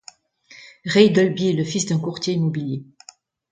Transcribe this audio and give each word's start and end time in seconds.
Ray 0.83 1.11
Dolby 1.11 1.49
est 1.49 1.53
le 1.53 1.63
fils 1.63 1.85
d'un 1.85 1.99
courtier 1.99 2.33
immobilier. 2.33 2.83